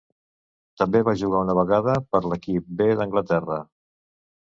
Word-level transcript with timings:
També 0.83 1.01
va 1.09 1.13
jugar 1.23 1.43
una 1.47 1.55
vegada 1.61 1.99
per 2.17 2.25
l'equip 2.33 2.75
B 2.83 2.91
d'Anglaterra. 3.01 3.63